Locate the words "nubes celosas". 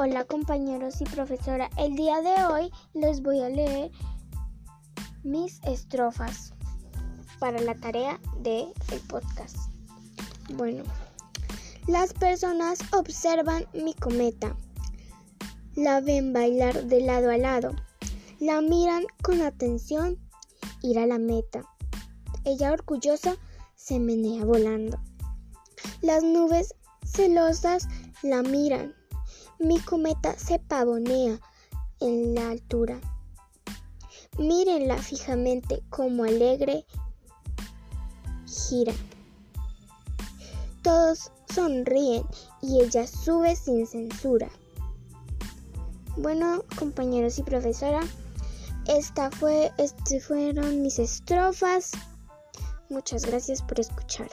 26.22-27.88